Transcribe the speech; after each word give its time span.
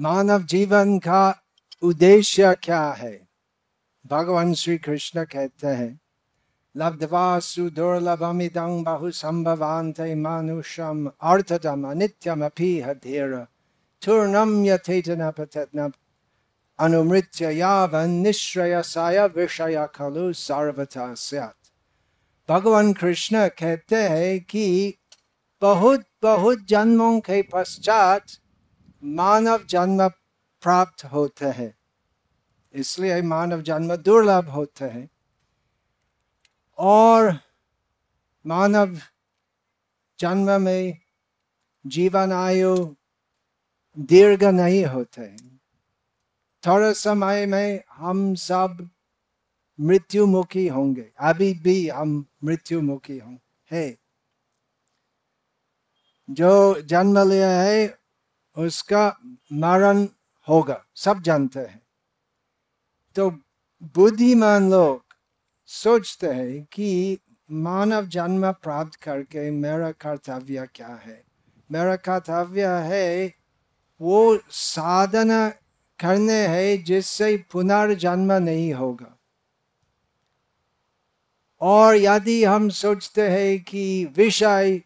मानव 0.00 0.42
जीवन 0.42 0.98
का 0.98 1.42
उद्देश्य 1.82 2.54
क्या 2.54 2.90
है? 2.90 3.28
भगवान 4.06 4.54
श्री 4.54 4.78
कृष्ण 4.78 5.24
कहते 5.24 5.66
हैं 5.66 6.00
लब्धवा 6.76 7.38
सुदुर्लभमिदं 7.38 8.82
बहु 8.82 9.10
संभवान्ते 9.10 10.14
मानुषम 10.14 11.10
अर्थतम 11.22 11.86
नित्यमपि 11.92 12.82
धीर 12.86 13.46
चूर्णम 14.02 14.64
यथेतन 14.64 15.30
पतन 15.30 15.92
अनुमृत्य 16.78 17.50
निश्रयसाय 18.06 19.26
विषय 19.26 19.88
खलु 19.94 20.32
सर्वथा 20.32 21.14
स्यात्। 21.14 21.72
भगवान 22.48 22.92
कृष्ण 22.92 23.48
कहते 23.48 23.96
हैं 23.96 24.40
कि 24.40 24.94
बहुत 25.62 26.04
बहुत 26.22 26.58
जन्मों 26.68 27.20
के 27.20 27.42
पश्चात 27.42 28.22
मानव 29.04 29.64
जन्म 29.64 30.08
प्राप्त 30.62 31.04
होते 31.04 31.46
हैं। 31.46 31.78
इसलिए 32.72 33.22
मानव 33.22 33.62
जन्म 33.62 33.96
दुर्लभ 33.96 34.48
होते 34.48 34.84
हैं। 34.84 35.08
और 36.78 37.38
मानव 38.46 39.00
जन्म 40.18 40.62
में 40.62 40.98
जीवन 41.86 42.32
आयु 42.32 42.94
दीर्घ 43.98 44.44
नहीं 44.44 44.84
होते 44.84 45.36
थोड़े 46.66 46.94
समय 46.94 47.46
में 47.46 47.84
हम 47.90 48.34
सब 48.34 48.90
मृत्युमुखी 49.80 50.68
होंगे। 50.68 51.12
अभी 51.20 51.54
भी 51.54 51.88
हम 51.88 52.26
मृत्युमुखी 52.44 53.18
होंगे 53.18 53.76
है। 53.76 53.98
जो 56.30 56.80
जन्म 56.80 57.28
लिया 57.28 57.60
है 57.60 57.98
उसका 58.58 59.18
मरण 59.52 60.06
होगा। 60.48 60.84
सब 60.94 61.22
जानते 61.22 61.60
हैं। 61.60 61.82
तो 63.16 63.30
बुद्धिमान 63.82 64.70
लोग 64.70 65.04
सोचते 65.66 66.26
हैं 66.26 66.64
कि 66.64 67.18
मानव 67.50 68.06
जन्म 68.06 68.52
प्राप्त 68.52 68.94
करके 68.94 69.50
मेरा 69.50 69.92
कर्तव्य 69.92 70.68
क्या 70.74 70.88
है? 70.88 71.24
मेरा 71.72 71.96
कर्तव्य 71.96 72.66
है, 72.66 73.34
वो 74.00 74.38
साधना 74.50 75.48
करने 76.00 76.46
है 76.46 76.78
जिससे 76.78 77.44
पुनर्जन्म 77.52 78.32
नहीं 78.32 78.74
होगा। 78.74 79.18
और 81.60 81.96
यदि 81.96 82.44
हम 82.44 82.68
सोचते 82.68 83.28
हैं 83.28 83.64
कि 83.64 84.04
विषय 84.04 84.82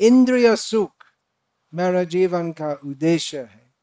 इंद्रिय 0.00 0.56
सुख 0.56 0.93
मेरा 1.74 2.04
जीवन 2.04 2.52
का 2.52 2.72
उद्देश्य 2.72 3.38
है। 3.38 3.74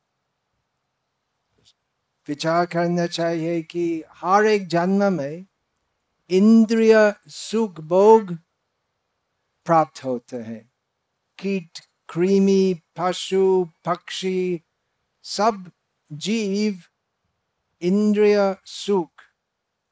विचार 2.28 2.66
करना 2.66 3.08
चाहिए 3.08 3.62
कि 3.62 4.04
हर 4.10 4.46
एक 4.46 4.68
जन्म 4.68 5.14
में 5.14 5.46
इंद्रिय 6.30 7.14
सुख 7.28 7.80
भोग 7.80 8.34
प्राप्त 9.66 10.04
होते 10.04 10.38
हैं। 10.38 10.72
कीट, 11.40 11.80
कृमि, 12.10 12.82
पशु, 12.98 13.68
पक्षी, 13.86 14.62
सब 15.24 15.72
जीव 16.14 16.82
इंद्रिय 17.82 18.56
सुख 18.66 19.12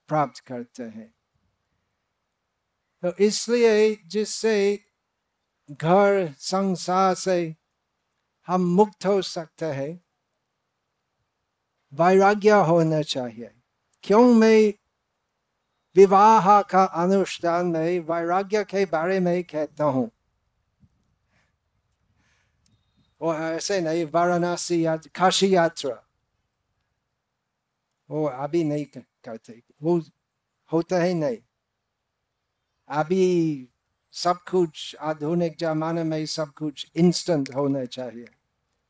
प्राप्त 0.07 0.39
करते 0.39 0.83
हैं। 0.83 1.13
तो 3.01 3.23
इसलिए 3.23 3.95
जिससे 4.05 4.85
घर, 5.71 6.35
संसार 6.37 7.15
से 7.15 7.55
हम 8.47 8.61
मुक्त 8.61 9.05
हो 9.05 9.21
सकते 9.21 9.65
हैं। 9.65 10.01
वैराग्य 11.93 12.51
होना 12.51 13.01
चाहिए। 13.01 13.51
क्यों 14.03 14.33
मैं 14.33 14.73
विवाह 15.95 16.61
का 16.61 16.83
अनुष्ठान 16.83 17.65
में 17.65 17.99
वैराग्य 17.99 18.63
के 18.63 18.85
बारे 18.85 19.19
में 19.19 19.43
कहता 19.43 19.83
हूँ? 19.83 20.11
वो 23.21 23.35
ऐसे 23.35 23.81
नहीं, 23.81 24.05
वाराणसी 24.05 24.85
या 24.85 24.97
काशी 24.97 25.55
यात्रा। 25.55 26.03
वो 28.09 28.25
अभी 28.25 28.63
नहीं 28.63 28.85
करते। 29.25 29.63
वो 29.81 30.01
होता 30.71 31.03
ही 31.03 31.13
नहीं। 31.13 31.37
अभी 32.89 33.67
सब 34.11 34.37
कुछ 34.51 34.95
आधुनिक 35.01 35.57
जमाने 35.57 36.03
में 36.03 36.25
सब 36.25 36.47
कुछ 36.47 36.91
इंस्टेंट 36.95 37.55
होना 37.55 37.85
चाहिए। 37.85 38.25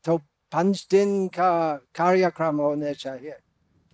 तो 0.04 0.18
पाँच 0.52 0.88
दिन 0.90 1.28
का 1.28 1.76
कार्यक्रम 1.76 2.60
होने 2.60 2.94
चाहिए, 2.94 3.36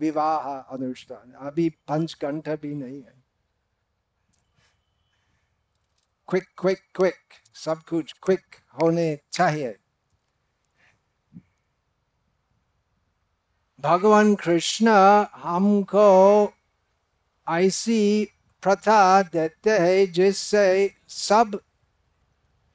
विवाह 0.00 0.58
अनुष्ठान। 0.58 1.32
अभी 1.32 1.70
पाँच 1.70 2.16
घंटा 2.22 2.56
भी 2.56 2.74
नहीं 2.74 3.02
है। 3.02 3.22
क्विक 6.28 6.44
क्विक 6.58 6.78
क्विक 6.94 7.18
सब 7.54 7.82
कुछ 7.82 8.14
क्विक 8.22 8.56
होने 8.82 9.18
चाहिए। 9.32 9.76
भगवान 13.80 14.34
कृष्ण 14.34 14.88
हमको 15.34 16.52
ऐसी 17.48 18.24
प्रथा 18.62 19.22
देते 19.22 19.70
हैं 19.70 20.12
जिससे 20.12 20.95
सब 21.08 21.60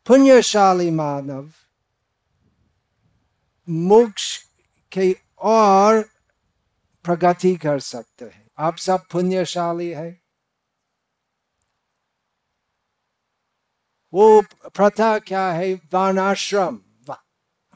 पुण्यशाली 0.08 0.92
मानव 0.92 1.52
मोक्ष 3.70 4.44
के 4.92 5.18
और 5.40 6.02
प्रगति 7.04 7.56
कर 7.56 7.80
सकते 7.80 8.26
हैं। 8.26 8.48
आप 8.58 8.78
सब 8.78 9.04
पुण्यशाली 9.12 9.90
है। 9.90 10.22
वो 14.14 14.42
प्रथा 14.66 15.20
क्या 15.20 15.52
है? 15.52 15.74
वानाश्रम। 15.74 16.80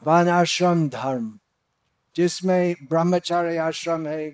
वानाश्रम 0.02 0.88
धर्म, 0.88 1.38
जिसमें 2.16 2.74
ब्रह्मचार्य 2.82 3.56
आश्रम 3.56 4.06
है, 4.06 4.30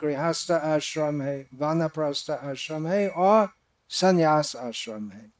गृहस्थ 0.00 0.50
आश्रम 0.50 1.22
है, 1.22 1.48
वानप्रस्थ 1.54 2.30
आश्रम 2.30 2.88
है, 2.88 3.08
और 3.08 3.57
संन्यास 3.90 4.54
आश्रम 4.56 5.10
है 5.10 5.30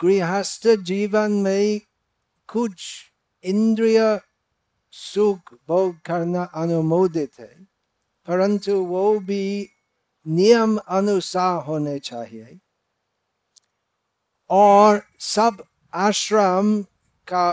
गृहस्थ 0.00 0.66
जीवन 0.82 1.32
में 1.42 1.80
कुछ 2.48 2.84
इंद्रिय 3.44 4.00
सुख 4.92 5.52
भोग 5.68 6.00
करना 6.04 6.42
अनुमोदित 6.54 7.38
है 7.40 7.54
परंतु 8.28 8.72
वो 8.84 9.18
भी 9.20 9.68
नियम 10.26 10.76
अनुसार 10.76 11.62
होने 11.64 11.98
चाहिए 11.98 12.58
और 14.50 15.02
सब 15.20 15.64
आश्रम 15.92 16.82
का 17.26 17.48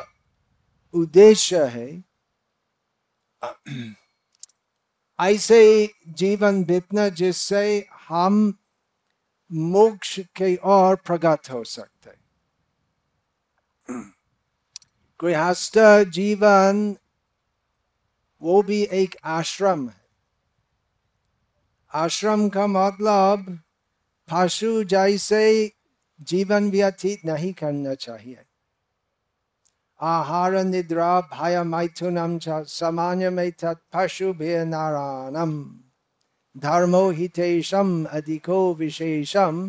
उद्देश्य 0.94 1.64
है 1.68 1.88
ऐसे 5.22 5.94
जीवन 6.08 6.64
बीतना 6.64 7.10
जिससे 7.10 7.88
हम 8.08 8.54
मोक्ष 9.52 10.20
के 10.20 10.56
और 10.56 10.96
प्रगत 10.96 11.42
हो 11.52 11.64
सकते। 11.64 12.12
गृहस्थ 15.22 16.04
जीवन, 16.10 16.98
वो 18.42 18.64
भी 18.64 18.84
एक 18.84 19.16
आश्रम 19.24 19.90
है। 19.90 20.06
आश्रम 21.94 22.50
का 22.50 22.68
मतलब 22.68 23.60
पशु 24.32 24.84
जैसे 24.84 25.72
जीवन 26.22 26.72
व्यतीत 26.72 27.26
नहीं 27.26 27.54
करना 27.54 27.94
चाहिए। 27.94 28.46
आहार 30.00 30.54
निद्रा 30.64 31.10
भय 31.34 31.64
मैथुनम 31.66 32.38
च 32.38 32.64
सामान्य 32.70 33.30
में 33.30 33.52
पशु 33.94 34.34
नारायणम 34.44 35.54
धर्मो 36.56 37.10
हितेशम 37.10 38.06
अधिको 38.12 38.60
विशेषम 38.76 39.62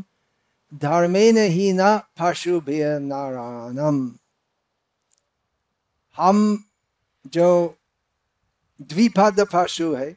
धर्मेन 0.83 1.39
ही 1.39 1.73
न 1.73 1.97
पशु 2.21 2.61
नारायणम 2.71 3.99
हम 6.19 6.65
जो 7.33 7.51
द्विपद 8.81 9.47
पशु 9.53 9.93
है 9.95 10.17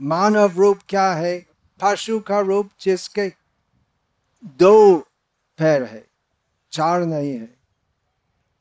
मानव 0.00 0.58
रूप 0.58 0.78
क्या 0.88 1.12
है 1.14 1.38
पशु 1.80 2.18
का 2.20 2.40
रूप 2.42 2.70
जिसके 2.80 3.28
दो 4.60 4.96
पैर 5.58 5.82
है 5.84 6.04
चार 6.72 7.04
नहीं 7.04 7.32
है 7.32 7.63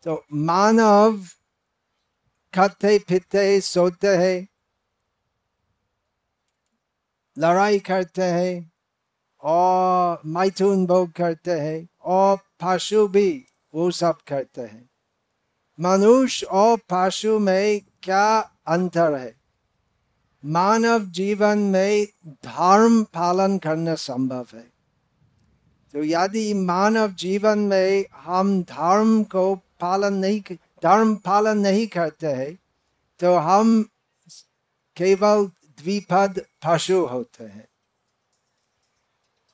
तो 0.06 0.24
मानव 0.34 1.20
खाते 2.54 2.98
पीते 3.00 3.60
सोते 3.62 4.08
हैं 4.08 4.48
लड़ाई 7.38 7.80
करते 7.80 8.24
हैं 8.24 8.72
और 9.44 10.22
मैथुन 10.26 10.86
भोग 10.86 11.12
करते 11.12 11.52
हैं 11.52 11.88
और 12.06 12.38
पशु 12.62 13.08
भी 13.08 13.30
वो 13.74 13.90
सब 13.92 14.18
करते 14.28 14.62
हैं 14.62 14.90
मनुष्य 15.80 16.46
और 16.46 16.78
पशु 16.90 17.40
में 17.40 17.82
क्या 18.04 18.28
अंतर 18.68 19.14
है 19.14 19.36
मानव 20.44 21.06
जीवन 21.12 21.60
में 21.60 22.06
धर्म 22.46 23.04
पालन 23.04 23.58
करना 23.58 23.96
संभव 23.96 24.46
है 24.54 24.72
तो 25.94 26.04
यदि 26.04 26.54
मानव 26.54 27.12
जीवन 27.14 27.60
में 27.60 28.06
हम 28.16 28.62
धर्म 28.64 29.24
को 29.24 29.56
पालन 29.84 30.14
नहीं 30.14 30.42
धर्म 30.84 31.16
पालन 31.16 31.58
नहीं 31.58 31.88
करते 31.88 32.28
हैं 32.28 32.56
तो 33.20 33.36
हम 33.36 33.84
केवल 34.98 35.46
द्विपद 35.78 36.46
पशु 36.66 37.06
होते 37.06 37.44
हैं। 37.44 37.68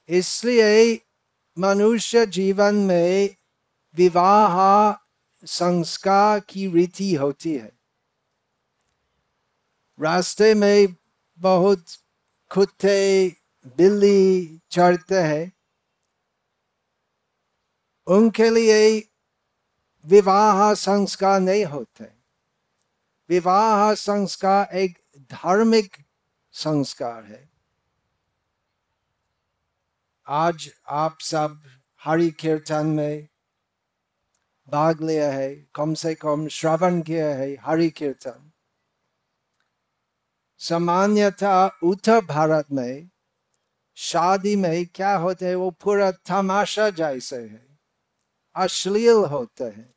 इसलिए 0.10 1.00
मनुष्य 1.58 2.26
जीवन 2.26 2.76
में 2.76 3.36
विवाह 3.96 4.56
संस्कार 5.44 6.40
की 6.40 6.68
रीति 6.68 7.14
होती 7.16 7.54
है। 7.56 7.72
रास्ते 10.00 10.54
में 10.54 10.96
बहुत 11.40 11.86
कुत्ते, 12.52 13.36
बिल्ली 13.78 14.60
चढ़ते 14.72 15.22
हैं। 15.22 15.52
उनके 18.08 18.50
लिए 18.50 19.09
विवाह 20.06 20.74
संस्कार 20.74 21.40
नहीं 21.40 21.66
होते। 21.66 22.06
विवाह 23.30 23.94
संस्कार 23.94 24.76
एक 24.76 25.00
धार्मिक 25.18 25.98
संस्कार 26.52 27.24
है। 27.24 27.50
आज 30.28 30.74
आप 30.88 31.18
सब 31.20 31.62
हरि 32.04 32.32
कीर्तन 32.32 32.86
में 32.88 33.28
भाग 34.70 35.02
लिया 35.02 35.32
है, 35.32 35.68
कम 35.76 35.94
से 35.94 36.16
कम 36.16 36.48
श्रवण 36.48 37.02
किया 37.02 37.36
है 37.36 37.58
हरि 37.62 37.90
कीर्तन। 37.90 38.52
सामान्यतः 40.58 41.70
उत्तर 41.84 42.26
भारत 42.26 42.66
में 42.72 43.10
शादी 43.96 44.56
में 44.56 44.86
क्या 44.86 45.16
होते 45.16 45.46
है 45.46 45.56
वो 45.56 45.72
पूरा 45.72 46.12
तमाशा 46.12 46.90
जैसे 46.90 47.38
है। 47.38 47.69
अश्लील 48.56 49.26
होते 49.26 49.64
हैं, 49.64 49.94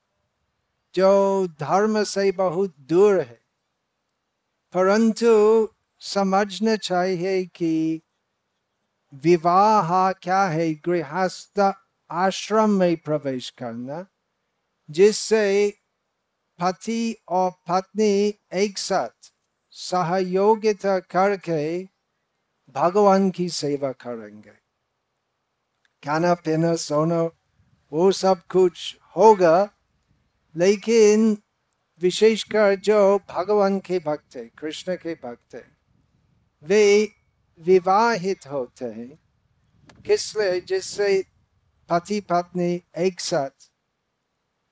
जो 0.94 1.46
धर्म 1.60 2.04
से 2.04 2.32
बहुत 2.32 2.74
दूर 2.80 3.20
है। 3.20 3.40
परंतु 4.72 5.68
समझना 6.00 6.76
चाहिए 6.76 7.44
कि 7.44 8.02
विवाह 9.14 10.12
क्या 10.12 10.44
है, 10.44 10.74
गृहस्थ 10.74 11.72
आश्रम 12.10 12.70
में 12.70 12.96
प्रवेश 12.96 13.50
करना, 13.50 14.06
जिससे 14.90 15.74
पति 16.60 17.16
और 17.28 17.50
पत्नी 17.50 18.34
एक 18.54 18.78
साथ 18.78 19.32
सहयोगिता 19.70 20.98
करके 20.98 21.84
भगवान 22.74 23.30
की 23.30 23.48
सेवा 23.48 23.92
करेंगे। 23.92 24.52
खाना 26.04 26.34
पीना, 26.34 26.76
सोना 26.76 27.28
वो 27.92 28.10
सब 28.12 28.42
कुछ 28.46 28.96
होगा, 29.16 29.68
लेकिन 30.56 31.36
विशेषकर 32.00 32.74
जो 32.76 33.18
भगवान 33.30 33.78
के 33.80 33.98
भक्त 33.98 34.36
है, 34.36 34.44
कृष्ण 34.58 34.94
के 34.96 35.14
भक्त 35.14 35.54
है, 35.54 35.64
वे 36.64 37.08
विवाहित 37.60 38.46
होते 38.46 38.84
हैं। 38.84 39.18
किसलिए 40.06 40.60
जिससे 40.60 41.24
पति 41.88 42.20
पत्नी 42.20 42.82
एक 42.98 43.20
साथ 43.20 43.70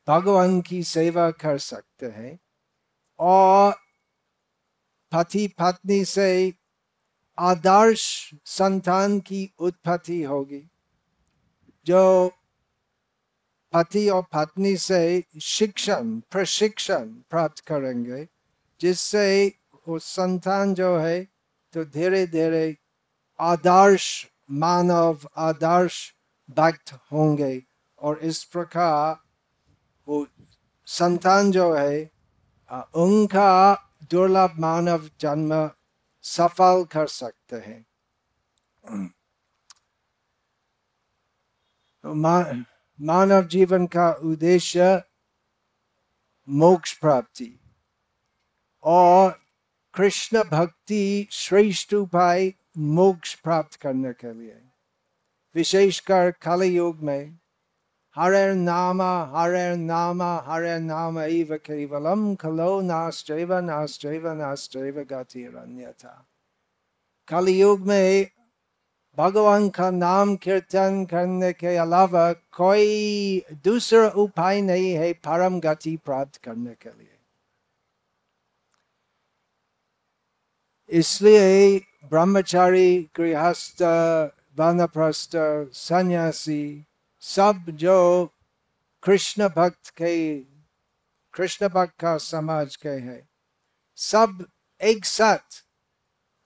भगवान 0.08 0.60
की 0.60 0.82
सेवा 0.82 1.30
कर 1.30 1.58
सकते 1.58 2.06
हैं 2.06 2.38
और 3.18 3.74
पति 5.12 5.46
पत्नी 5.58 6.04
से 6.04 6.52
आदर्श 7.38 8.30
संतान 8.46 9.20
की 9.20 9.50
उत्पत्ति 9.58 10.22
होगी, 10.22 10.62
जो 11.86 12.32
पति 13.72 14.08
और 14.08 14.22
पत्नी 14.22 14.76
से 14.76 15.24
शिक्षण, 15.42 16.20
प्रशिक्षण 16.20 17.04
प्राप्त 17.08 17.58
करेंगे, 17.58 18.28
जिससे 18.80 19.54
वो 19.88 19.98
संतान 19.98 20.74
जो 20.74 20.98
है 20.98 21.24
तो 21.72 21.84
धीरे 21.84 22.26
धीरे 22.26 22.76
आदर्श, 23.40 24.28
मानव 24.50 25.18
आदर्श 25.36 26.14
भक्त 26.50 26.92
होंगे। 27.12 27.62
और 27.98 28.18
इस 28.18 28.44
प्रकार 28.44 29.20
वो 30.08 30.26
संतान 30.86 31.52
जो 31.52 31.74
है 31.74 32.10
उनका 32.94 33.74
दुर्लभ 34.10 34.56
मानव 34.58 35.10
जन्म 35.20 35.70
सफल 36.22 36.84
कर 36.92 37.06
सकते 37.06 37.56
हैं। 37.56 37.86
तो 42.02 42.14
मानव 43.00 43.46
जीवन 43.46 43.86
का 43.86 44.10
उद्देश्य 44.24 45.02
मोक्ष 46.48 46.92
प्राप्ति 46.98 47.52
और 48.84 49.30
कृष्ण 49.94 50.42
भक्ति 50.42 51.28
श्रेष्ठ 51.32 51.94
उपाय 51.94 52.52
मोक्ष 52.78 53.34
प्राप्त 53.34 53.74
करने 53.80 54.12
के 54.12 54.32
लिए 54.32 54.60
विशेषकर 55.54 56.30
कल 56.42 56.62
युग 56.62 57.02
में 57.02 57.38
हरे 58.16 58.54
नाम 58.54 59.02
हरे 59.36 59.64
नाम 59.76 60.22
हरे 60.46 60.78
नाम 60.80 61.18
एव 61.20 61.56
केवलम 61.64 62.34
खलो 62.34 62.80
नाश्चैव 62.80 63.54
नाश्चैव 63.60 64.28
नाश्चैव 64.32 65.00
गतिरन्यथा 65.10 66.14
कलयुग 67.28 67.86
में 67.86 68.26
भगवान 69.18 69.68
का 69.68 69.90
नाम 69.90 70.34
कीर्तन 70.36 71.04
करने 71.10 71.52
के 71.52 71.76
अलावा 71.76 72.32
कोई 72.52 73.42
दूसरा 73.64 74.08
उपाय 74.16 74.60
नहीं 74.62 74.92
है 74.92 75.12
परम 75.24 75.58
गति 75.60 75.96
प्राप्त 76.04 76.36
करने 76.36 76.74
के 76.74 76.90
लिए 76.90 77.18
इसलिए 80.90 81.78
ब्रह्मचारी 82.10 83.10
गृहस्थ 83.16 83.82
वानप्रस्थ 84.58 85.36
सन्यासी 85.76 86.62
सब 87.22 87.64
जो 87.76 87.98
कृष्ण 89.02 89.48
भक्त 89.48 89.90
के 89.96 90.14
कृष्ण 91.34 91.68
भक्त 91.68 91.94
का 92.00 92.16
समाज 92.18 92.76
के 92.76 92.98
है 93.00 93.22
सब 93.98 94.44
एक 94.80 95.04
साथ 95.06 95.64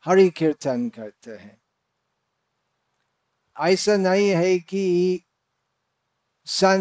हरि 0.04 0.28
कीर्तन 0.30 0.88
करते 0.88 1.30
हैं 1.30 1.63
ऐसा 3.60 3.96
नहीं 3.96 4.28
है 4.28 4.58
कि 4.58 5.14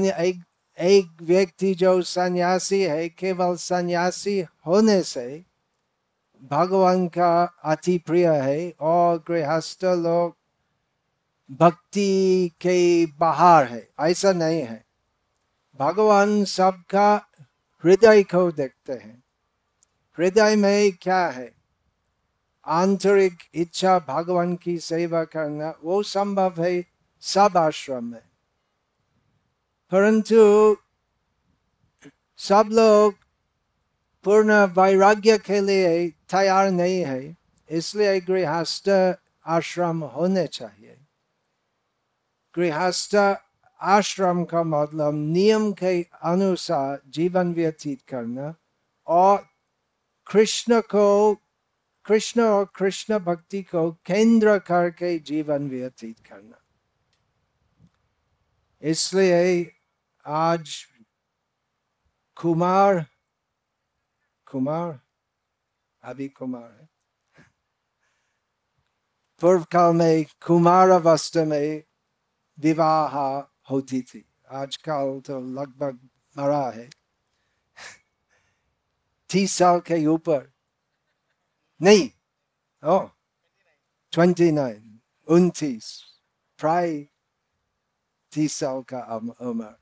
एक 0.02 0.44
एक 0.80 1.18
व्यक्ति 1.22 1.76
जो 1.76 2.02
सन्यासी 2.02 2.82
है, 2.82 3.10
केवल 3.10 3.56
सन्यासी 3.56 4.46
होने 4.66 5.04
से 5.04 5.46
भगवान 6.44 7.08
का 7.08 7.44
अति 7.64 7.98
प्रिय 7.98 8.28
है 8.28 8.74
और 8.80 9.24
गृहस्थ 9.28 9.84
लोग 9.84 10.38
भक्ति 11.60 12.52
के 12.62 13.06
बाहर 13.06 13.68
है। 13.68 13.90
ऐसा 14.00 14.32
नहीं 14.32 14.62
है। 14.62 14.86
भगवान 15.80 16.46
सबका 16.46 17.28
हृदय 17.86 18.24
को 18.24 18.52
देखते 18.52 18.94
हैं। 18.94 19.24
हृदय 20.18 20.56
में 20.56 20.92
क्या 21.02 21.28
है? 21.28 21.63
आंतरिक 22.66 23.38
इच्छा 23.56 24.00
भगवान 24.00 24.56
की 24.56 24.78
सेवा 24.80 25.24
करना 25.24 25.74
वो 25.84 26.04
संभव 26.04 26.64
है, 26.64 26.86
सब 27.22 27.58
आश्रम 27.58 28.04
में। 28.04 28.22
परंतु 29.92 30.78
सब 32.38 32.70
लोग 32.72 33.14
पूर्ण 34.24 34.54
वैराग्य 34.54 35.38
के 35.38 35.60
लिए 35.62 36.10
तैयार 36.10 36.72
नहीं 36.72 37.02
है, 37.02 37.38
इसलिए 37.70 38.22
गृहस्थ 38.22 38.90
आश्रम 39.46 40.04
होने 40.04 40.48
चाहिए। 40.48 40.98
गृहस्थ 42.56 43.16
आश्रम 43.82 44.44
का 44.44 44.64
मतलब 44.64 45.14
नियम 45.14 45.72
के 45.72 46.02
अनुसार 46.24 47.02
जीवन 47.08 47.54
व्यतीत 47.54 48.02
करना 48.02 48.56
और 49.08 49.46
कृष्ण 50.28 50.82
को 50.82 51.38
कृष्ण 52.06 52.42
और 52.42 52.66
कृष्ण 52.76 53.18
भक्ति 53.20 53.62
को 53.64 53.92
केंद्र 54.06 54.58
करके 54.60 55.18
जीवन 55.20 55.70
व्यतीत 55.70 56.20
करना 56.20 56.60
इसलिए 58.84 59.72
आज 60.26 60.76
कुमार 62.38 63.06
कुमार 64.48 65.00
अभी 66.04 66.28
कुमार 66.30 66.70
है 66.72 66.88
पूर्व 69.42 69.64
काल 69.72 69.96
में 69.96 70.26
कुमार 70.46 70.90
अवस्था 70.90 71.44
में 71.46 71.84
विवाह 72.58 73.16
होती 73.72 74.02
थी 74.02 74.24
आजकल 74.54 75.20
तो 75.26 75.40
लगभग 75.54 76.00
मरा 76.36 76.70
है 76.70 76.90
तीस 79.30 79.54
साल 79.54 79.80
के 79.80 80.06
ऊपर 80.08 80.53
नहीं 81.84 82.10
ओ 82.84 82.98
ट्वेंटी 84.14 84.52
नाइन 84.52 85.00
उनतीस 85.28 85.88
प्राय 86.60 86.92
तीस 88.32 88.54
साल 88.54 88.82
का 88.84 89.00
उम्र 89.16 89.76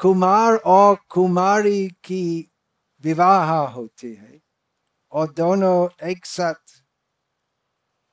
कुमार 0.00 0.56
और 0.68 0.96
कुमारी 1.10 1.88
की 2.04 2.24
विवाह 3.04 3.50
होती 3.70 4.12
है 4.14 4.40
और 5.12 5.32
दोनों 5.32 6.08
एक 6.08 6.26
साथ 6.26 6.80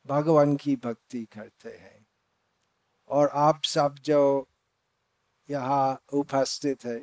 भगवान 0.06 0.56
की 0.56 0.76
भक्ति 0.76 1.24
करते 1.34 1.70
हैं 1.70 2.06
और 3.10 3.30
आप 3.40 3.62
सब 3.66 3.96
जो 4.04 4.22
यहाँ 5.50 6.02
उपस्थित 6.14 6.86
है 6.86 7.00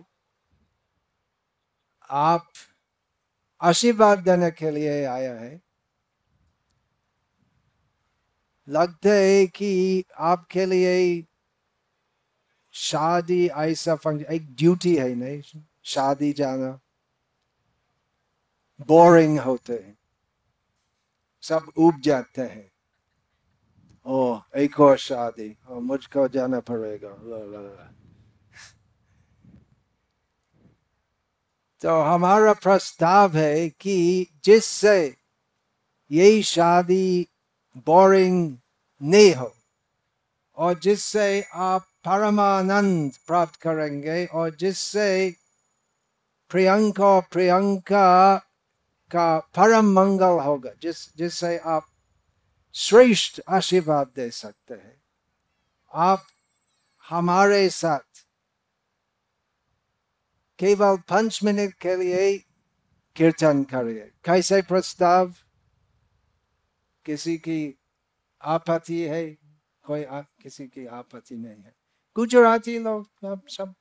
आप 2.11 2.49
आशीर्वाद 3.61 4.19
देने 4.19 4.50
के 4.50 4.71
लिए 4.71 5.05
आया 5.05 5.35
है। 5.35 5.61
लगता 8.69 9.11
है 9.11 9.47
कि 9.47 10.05
आपके 10.19 10.67
लिए 10.67 11.25
शादी 12.73 13.47
ऐसा 13.49 13.95
फ़ंक्शन 13.95 14.33
एक 14.33 14.55
ड्यूटी 14.55 14.97
है 14.97 15.15
नहीं, 15.15 15.43
शादी 15.83 16.33
जाना 16.33 16.81
बोरिंग 18.87 19.38
होते 19.38 19.73
हैं। 19.73 19.99
सब 21.43 21.73
उब 21.77 22.00
जाते 22.00 22.43
हैं। 22.43 22.71
ओ 24.07 24.41
एक 24.57 24.81
और 24.81 24.99
शादी 24.99 25.57
मुझको 25.71 26.29
जाना 26.29 26.61
पड़ेगा। 26.61 27.09
ला 27.09 27.45
ला 27.45 27.61
ला। 27.61 27.95
तो 31.80 32.00
हमारा 32.00 32.52
प्रस्ताव 32.52 33.37
है 33.37 33.68
कि 33.68 34.26
जिससे 34.44 35.16
ये 36.11 36.42
शादी 36.42 37.28
बोरिंग 37.76 38.56
नहीं 39.02 39.35
हो 39.35 39.56
और 40.56 40.78
जिससे 40.78 41.44
आप 41.54 41.82
परमानंद 41.82 43.12
प्राप्त 43.26 43.56
करेंगे 43.56 44.26
और 44.26 44.56
जिससे 44.56 45.35
प्रियंका 46.50 47.20
प्रियंका 47.20 48.37
का 49.12 49.38
परम 49.38 49.92
मंगल 49.92 50.40
होगा, 50.40 50.70
जिस, 50.82 51.16
जिससे 51.16 51.58
आप 51.58 51.87
श्रेष्ठ 52.75 53.40
आशीर्वाद 53.49 54.06
दे 54.16 54.30
सकते 54.30 54.75
हैं। 54.75 55.02
आप 55.94 56.26
हमारे 57.08 57.68
साथ 57.68 58.08
केवल 60.59 60.97
पाँच 61.09 61.41
मिनट 61.45 61.75
के 61.81 61.97
लिए 61.97 62.38
कीर्तन 63.17 63.62
करिए 63.65 64.11
कैसे 64.25 64.61
प्रस्ताव 64.62 65.33
किसी 67.07 67.37
की 67.38 67.61
आपत्ति 68.41 69.00
है 69.03 69.25
कोई 69.85 70.05
आ, 70.05 70.21
किसी 70.43 70.67
की 70.67 70.87
आपत्ति 70.87 71.37
नहीं 71.37 71.62
है 71.62 71.75
गुजराती 72.17 72.79
लोग 72.79 73.47
सब 73.50 73.75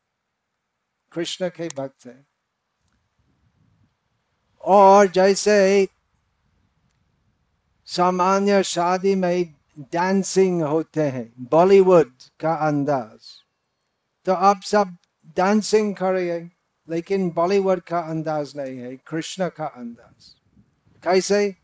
कृष्ण 1.11 1.49
के 1.49 1.67
भक्त 1.77 2.05
है 2.05 2.25
और 4.63 5.07
जैसे 5.07 5.87
सामान्य 7.87 8.61
शादी 8.63 9.15
में 9.15 9.53
डांसिंग 9.93 10.61
होते 10.63 11.01
हैं 11.09 11.31
बॉलीवुड 11.51 12.11
का 12.39 12.53
अंदाज 12.67 13.29
तो 14.27 14.33
आप 14.33 14.61
सब 14.63 14.95
डांसिंग 15.37 15.95
करिए 15.95 16.39
लेकिन 16.87 17.29
बॉलीवुड 17.29 17.79
का 17.81 17.99
अंदाज 17.99 18.53
नहीं 18.57 18.77
है, 18.77 18.95
कृष्ण 18.97 19.49
का 19.49 19.65
अंदाज। 19.65 20.35
कैसे? 21.03 21.55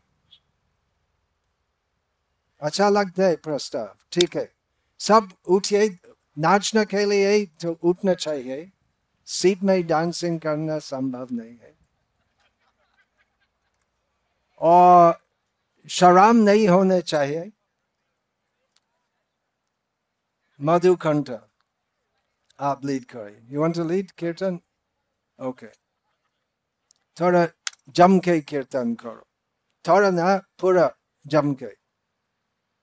अच्छा 2.62 2.88
लगता 2.88 3.22
है 3.22 3.36
प्रस्ताव, 3.36 3.94
ठीक 4.12 4.36
है। 4.36 4.52
सब 5.00 5.28
उठिए 5.48 5.88
नाचने 6.36 6.84
के 6.84 7.04
लिए 7.04 7.44
तो 7.62 7.72
उठना 7.82 8.14
चाहिए। 8.14 8.70
सीट 9.28 9.62
में 9.62 9.86
डांसिंग 9.86 10.40
करना 10.40 10.78
संभव 10.78 11.28
नहीं 11.32 11.56
है। 11.58 11.74
और 14.60 15.18
शराम 15.88 16.36
नहीं 16.36 16.68
होने 16.68 17.00
चाहिए। 17.02 17.50
मधुकंठ, 20.60 21.30
आप 22.60 22.84
लीड 22.84 23.04
करें 23.04 23.52
you 23.52 23.60
want 23.60 23.74
to 23.74 23.84
lead 23.84 24.10
kirtan 24.10 24.60
okay 25.38 25.66
थोड़ा 27.20 27.46
जम 27.96 28.18
के 28.26 28.40
कीर्तन 28.40 28.94
करो 29.02 29.24
थोड़ा 29.84 30.10
ना 30.10 30.36
पूरा 30.60 30.90
जम 31.24 31.52
के 31.62 31.66